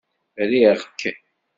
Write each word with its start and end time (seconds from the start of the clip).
Riɣ-k! 0.49 1.01